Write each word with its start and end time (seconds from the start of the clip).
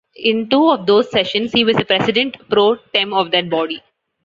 In 0.15 0.49
two 0.49 0.71
of 0.71 0.87
those 0.87 1.11
sessions 1.11 1.51
he 1.51 1.63
was 1.63 1.75
the 1.77 1.85
president 1.85 2.35
pro 2.49 2.75
tem 2.91 3.13
of 3.13 3.29
that 3.29 3.51
body. 3.51 3.83